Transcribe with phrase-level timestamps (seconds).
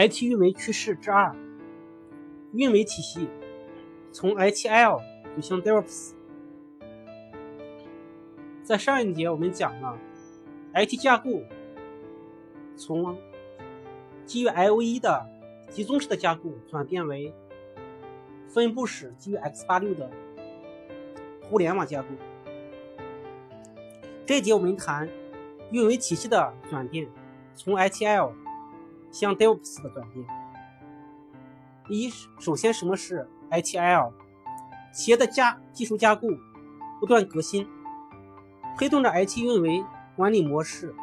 [0.00, 1.36] IT 运维趋势之二：
[2.54, 3.28] 运维体系
[4.10, 4.98] 从 ITL
[5.36, 6.12] 走向 DevOps。
[8.64, 9.98] 在上一节我们讲了
[10.72, 11.42] IT 架构
[12.78, 13.14] 从
[14.24, 15.28] 基于 IOE 的
[15.68, 17.34] 集中式的架构转变为
[18.48, 20.10] 分布式基于 x86 的
[21.50, 22.08] 互联网架构。
[24.24, 25.10] 这节我们谈
[25.70, 27.06] 运维体系的转变，
[27.54, 28.32] 从 ITL
[29.10, 30.26] 向 DevOps 的转变。
[31.88, 34.12] 一，首先什么是 ITIL？
[34.92, 36.28] 企业的架技术架构
[37.00, 37.68] 不断革新，
[38.76, 39.84] 推动着 IT 运维
[40.16, 40.94] 管理模式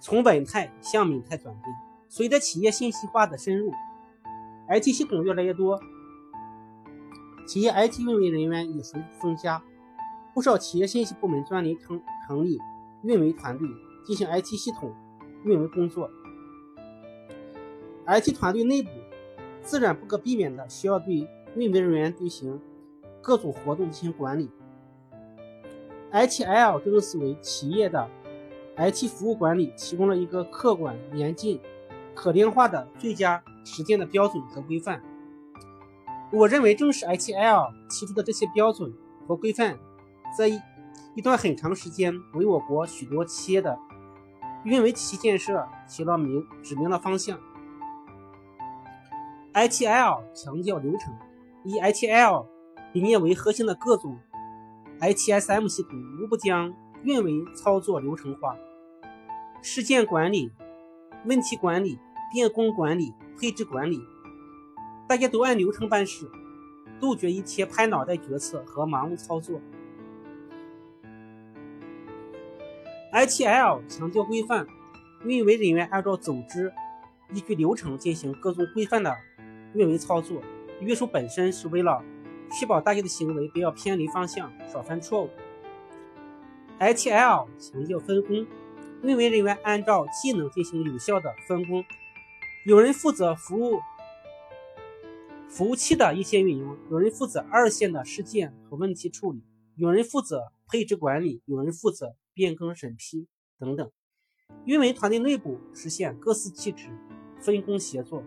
[0.00, 1.76] 从稳态向敏态转变。
[2.08, 3.72] 随着企业信息化的深入
[4.68, 5.80] ，IT 系统越来越多，
[7.46, 9.62] 企业 IT 运维人员也随之增加。
[10.32, 12.58] 不少企业信息部门专门成成立
[13.02, 13.68] 运维团队
[14.04, 14.94] 进行 IT 系统
[15.44, 16.10] 运维工作。
[18.06, 18.90] IT 团队内部
[19.62, 22.60] 自然不可避免的需要对运维人员进行
[23.20, 24.50] 各种活动进行管理。
[26.12, 28.08] ITIL 这个思维，企业的
[28.76, 31.60] IT 服务管理提供了一个客观、严谨、
[32.14, 35.00] 可量化的最佳实践的标准和规范。
[36.32, 38.92] 我认为，正是 ITIL 提出的这些标准
[39.28, 39.78] 和规范。
[40.36, 43.78] 在一段很长时间，为我国许多企业的
[44.64, 47.38] 运维体系建设起了明指明了方向。
[49.52, 51.12] ITL 强调流程，
[51.64, 52.46] 以 ITL
[52.92, 54.18] 理念为核心的各种
[55.00, 58.56] ITSM 系统，无不将运维操作流程化，
[59.62, 60.52] 事件管理、
[61.24, 61.98] 问题管理、
[62.32, 64.00] 变更管理、配置管理，
[65.08, 66.30] 大家都按流程办事，
[67.00, 69.60] 杜绝一切拍脑袋决策和盲目操作。
[73.12, 74.66] ITL 强调规范，
[75.24, 76.72] 运维人员按照组织
[77.32, 79.16] 依据流程进行各种规范的
[79.74, 80.40] 运维操作。
[80.80, 82.02] 约束本身是为了
[82.52, 85.30] 确保大家的行为不要偏离方向，少犯错误。
[86.78, 88.46] ITL 强调分工，
[89.02, 91.84] 运维人员按照技能进行有效的分工，
[92.64, 93.80] 有人负责服务
[95.48, 99.42] 服务器的一线运营，有人负责二线的事件和问题处理，
[99.74, 102.14] 有人负责配置管理，有人负责。
[102.34, 103.26] 变更审批
[103.58, 103.90] 等等，
[104.64, 106.88] 运维团队内部实现各司其职、
[107.38, 108.22] 分工协作。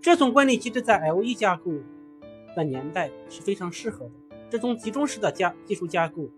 [0.00, 1.72] 这种管理机制在 L E 架构
[2.56, 4.12] 的年代是非常适合的。
[4.50, 6.30] 这种集中式的架技术架构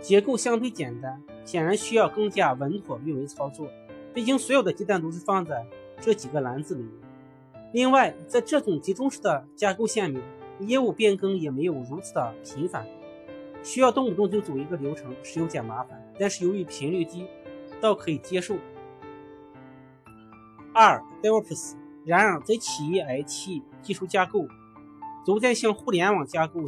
[0.00, 3.68] 结构相对简单，显然需要更加稳妥运维操作。
[4.14, 5.66] 毕竟所有的鸡蛋都是放在
[6.00, 6.84] 这几个篮子里。
[7.72, 10.22] 另外，在这种集中式的架构下面，
[10.60, 12.86] 业务变更也没有如此的频繁。
[13.68, 17.26] 需要动不动就走一个流程是有点麻烦，但是由于频率低，
[17.82, 18.56] 倒可以接受。
[20.72, 21.74] 二 DevOps，
[22.06, 24.48] 然而在企业 IT 技术架构
[25.26, 26.60] 逐渐向互联网架构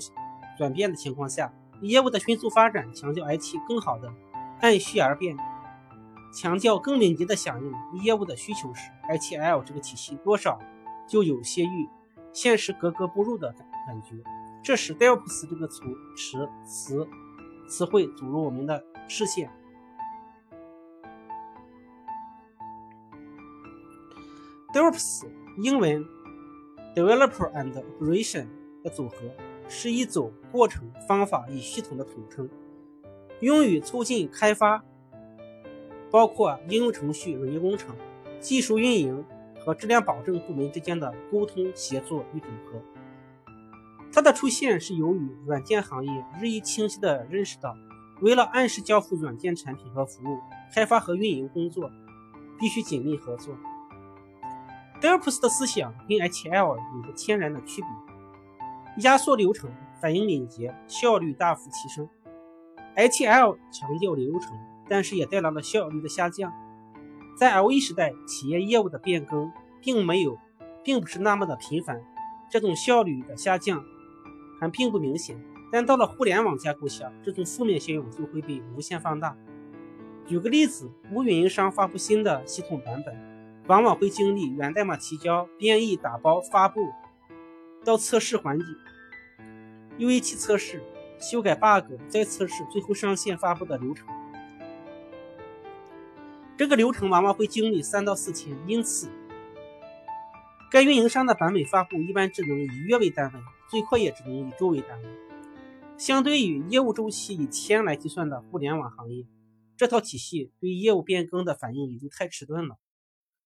[0.59, 1.51] 转变的情况下，
[1.81, 4.13] 业务的迅速发展强调 IT 更好的
[4.61, 5.35] 按需而变，
[6.35, 10.59] 强调更敏捷的响应业务的需求时，ITL 这个体系多少
[11.09, 11.89] 就有些与
[12.35, 14.17] 现实格格不入的感感觉。
[14.63, 15.83] 这时，DevOps 这个词
[16.15, 17.09] 词词
[17.67, 19.51] 词汇走入我们的视线。
[24.73, 25.27] DevOps
[25.63, 26.05] 英文
[26.95, 28.47] Developer and Operation
[28.85, 29.17] 的组合，
[29.67, 32.49] 是一种过程、方法与系统的统称，
[33.41, 34.85] 用于促进开发，
[36.11, 37.97] 包括应用程序、软件工程、
[38.41, 39.25] 技术运营
[39.59, 42.81] 和质量保证部门之间的沟通、协作与整合。
[44.13, 47.77] 它的出现是由于软件行业日益清晰地认识到，
[48.21, 50.41] 为了按时交付软件产品和服务，
[50.75, 51.91] 开发和运营工作
[52.59, 53.55] 必须紧密合作。
[55.01, 59.71] DevOps 的思想跟 HL 有着天然的区别：压缩流程，
[60.01, 62.09] 反应敏捷，效率大幅提升。
[62.97, 64.59] ITIL 强调流程，
[64.89, 66.53] 但是也带来了效率的下降。
[67.39, 69.51] 在 LE 时代，企业业务的变更
[69.81, 70.37] 并没有，
[70.85, 72.03] 并不是那么的频繁，
[72.51, 73.83] 这种效率的下降。
[74.61, 75.37] 还并不明显，
[75.73, 79.37] 但到了互联网架构下，这种负面效应就会被无限放大。
[80.27, 83.17] 举个例子，无运营商发布新的系统版本，
[83.67, 86.93] 往往会经历源代码提交、编译、打包、发布
[87.85, 88.65] 到测试环节
[89.99, 90.83] ，UAT 测试、
[91.19, 94.07] 修改 bug、再测试，最后上线发布的流程。
[96.57, 99.09] 这个流程往往会经历三到四天，因此，
[100.71, 103.41] 该运营商的版本发布一般只能以月为单位。
[103.69, 105.09] 最快也只能以周为单位。
[105.97, 109.27] 相对于业务周期以天来计算的互联网行业，
[109.77, 112.79] 这套体系对业务变更的反应已经太迟钝了。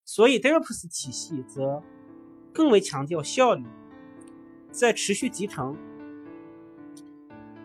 [0.05, 1.83] 所以 DevOps 体系则
[2.53, 3.65] 更为强调效率，
[4.71, 5.77] 在持续集成、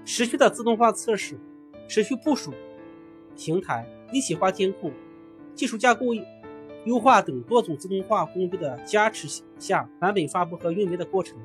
[0.03, 1.39] 持续的自动化测试、
[1.87, 2.53] 持续部署、
[3.37, 4.91] 平台一体化监控、
[5.55, 6.13] 技术架构
[6.85, 11.37] 优化等多种自动化工具的加持下，版本发布和运维的过程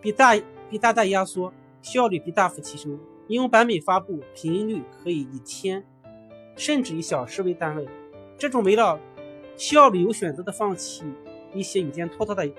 [0.00, 0.34] 比大
[0.68, 1.52] 比大大压缩，
[1.82, 2.98] 效率比大幅提升。
[3.28, 5.84] 应用版本发布频率可以以天
[6.56, 7.86] 甚至以小时为单位。
[8.36, 8.98] 这种围绕
[9.56, 11.04] 效率有选择的放弃
[11.54, 12.50] 一些以前拖沓的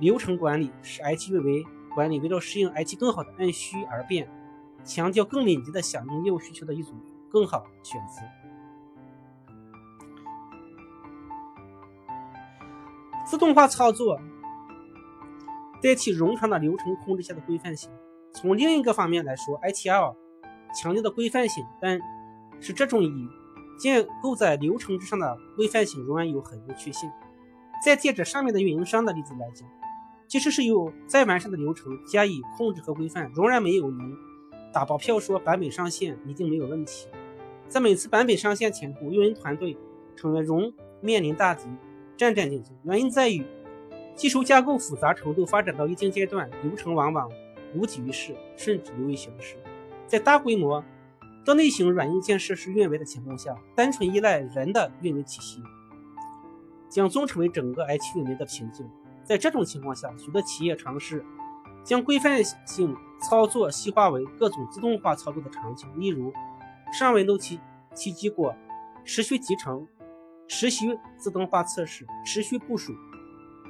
[0.00, 1.64] 流程管理，使 IT 运维
[1.94, 4.28] 管理围绕适应 IT 更好的按需而变，
[4.84, 6.92] 强调更敏捷的响应业务需求的一种
[7.30, 8.43] 更好选择。
[13.24, 14.20] 自动化操作
[15.82, 17.90] 代替冗长的流程控制下的规范性。
[18.32, 20.14] 从另一个方面来说，ITL
[20.74, 21.98] 强调的规范性，但
[22.60, 23.28] 是这种以
[23.78, 27.12] 建构在流程之上的规范性仍然有很多缺陷。
[27.84, 29.68] 再借着上面的运营商的例子来讲，
[30.26, 34.16] 即使是有再完善的流程加以控制和规范，仍然没有能
[34.72, 37.08] 打包票说版本上线一定没有问题。
[37.68, 39.76] 在每次版本上线前后，运营团队
[40.16, 41.64] 成员仍面临大敌，
[42.16, 42.70] 战战兢兢。
[42.84, 43.44] 原因在于
[44.14, 47.28] 技术架构复杂程度发展到一定阶段，流程往往
[47.74, 49.56] 无济于事，甚至流于形式。
[50.06, 50.84] 在大规模
[51.44, 55.62] 多类型软硬件设施运维的情况下，单纯依赖人的运维体系
[56.88, 58.88] 将终成为整个 IT 运维的瓶颈。
[59.24, 61.24] 在这种情况下，许多企业尝试
[61.82, 66.32] 将规范性操作细化为各种自动化操作的场景，例如
[66.92, 67.58] 上 Windows 七
[67.94, 68.54] 七基过
[69.04, 69.88] 持续集成、
[70.48, 72.94] 持续自动化测试、持续部署、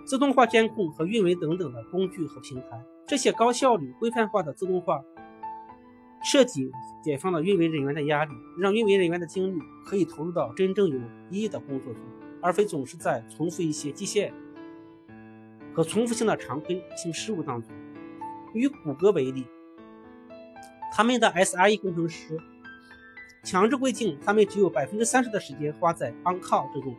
[0.05, 2.85] 自动化监控和运维等等的工具和平台。
[3.07, 5.03] 这些高效率、规范化的自动化。
[6.27, 6.73] 设计
[7.03, 10.99] 解放了运维人员的压力，让运维人员的精力可以投入到真正有
[11.29, 12.03] 意义的工作中，
[12.41, 14.33] 而非总是在重复一些机械
[15.75, 17.71] 和重复性的常规性事务当中。
[18.55, 19.45] 以谷歌为例，
[20.91, 22.41] 他们的 SRE 工程师
[23.45, 26.97] 强制规定，他们只有百分之三十的时间花在 on-call 这种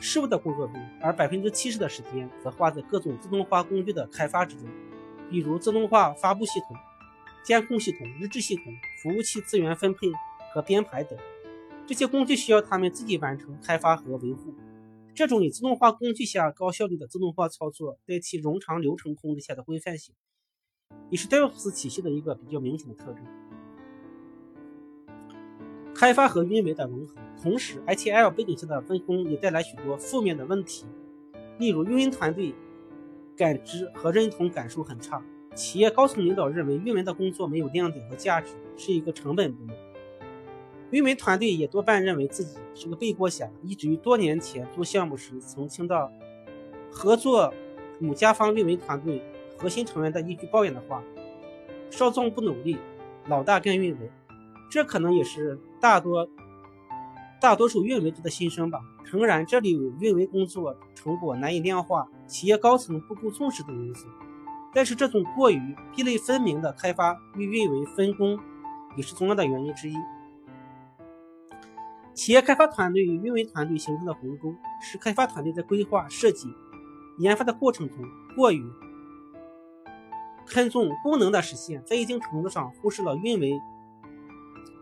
[0.00, 4.68] 事务的工作中，而百分之七十的时间则花在各种自动化工具的开发之中，
[5.30, 6.76] 比如自动化发布系统。
[7.42, 8.64] 监控系统、日志系统、
[9.02, 10.12] 服务器资源分配
[10.52, 11.18] 和编排等，
[11.86, 14.54] 这些工具需要他们自己完成开发和维护。
[15.14, 20.14] 这种以自动化工具下高效率的自动化操作，代替冗长流程控制下的规范性，
[21.08, 23.24] 也是 DevOps 体系的一个比较明显的特征。
[26.00, 30.86] 开发和运维的融合，同时 ITL 背景下的分工也带来许多负面的问题，
[31.58, 32.54] 例如运营团队
[33.36, 35.22] 感知和认同感受很差。
[35.54, 39.76] 企业高层领导认为运维的工作没有亮点和价值，是一个成本部门。
[40.90, 46.10] 运维团队也多半认为自己是个背锅侠，以至于多年前做项目时曾听到
[46.90, 47.52] 合作
[47.98, 49.22] 某甲方运维团队
[49.58, 51.04] 核心成员的一句抱怨的话
[51.92, 52.78] ：“少壮不努力，
[53.28, 54.10] 老大干运维。”
[54.70, 56.28] 这可能也是大多
[57.40, 58.80] 大多数运维者的心声吧。
[59.04, 64.06] 诚然，这里有运维工作成果难以量化、企业高层不够重视等因素。
[64.72, 68.38] 但是，这种过于壁垒分明的开发与运维分工，
[68.96, 69.96] 也是重要的原因之一。
[72.14, 76.46] 企业开发团队与运维团队形成的鸿沟，使开发团队在规划、设计、
[77.18, 77.96] 研发的过程中
[78.36, 78.62] 过于
[80.46, 83.60] 看重功能的实现，在一定程度上忽视了运维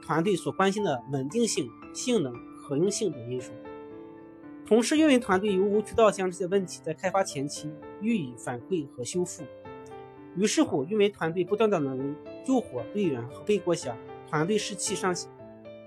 [0.08, 3.52] 团队所关心的稳定性、性能、可用性等因素。
[4.66, 9.44] 同时，运维团队又无渠道将这些问题在开发前期予以反馈和修复。
[10.34, 13.94] 于是乎，运维团队不断的能救火队员和背锅侠，
[14.30, 15.14] 团队士气上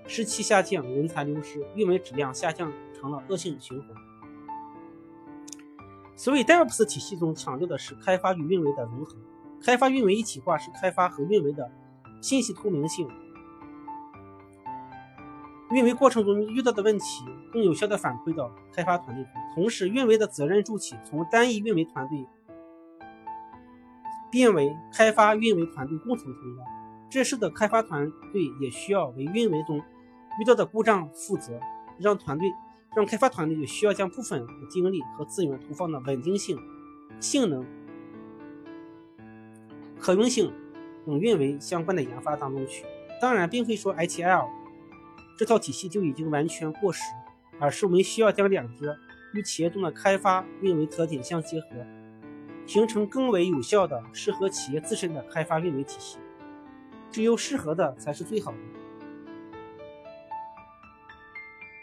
[0.06, 3.88] 士气下降，人才流失，运维质量下降，成了恶性循环。
[6.14, 9.16] 所以，DevOps 体系中强调的是开发与运维的融合，
[9.60, 11.68] 开发运维一体化是开发和运维的
[12.20, 13.08] 信息透明性，
[15.72, 22.26] 运维过程中遇到的问题更有效的反馈到开发团队，同时，运维的责任筑起从单一运维团队。
[24.30, 26.66] 变为开发运维团队共同承担，
[27.10, 29.78] 这时的开发团队也需要为运维中
[30.40, 31.60] 遇到的故障负责，
[31.98, 32.50] 让团队
[32.96, 36.58] 让开发团队也需要将部分的精力和资源投放到稳定性、
[37.20, 37.66] 性能、
[39.98, 40.50] 可用性
[41.04, 42.86] 等运维相关的研发当中去。
[43.20, 44.48] 当然，并非说 ITL
[45.42, 47.02] 这套体系就已经完全过时，
[47.58, 48.96] 而是我们需要将两者
[49.34, 51.66] 与企业中的开发运维特点相结合。
[52.64, 56.18] 形成更为有效的、适合企业自身的开发运维体系。
[57.10, 58.58] 只有适合的才是最好的。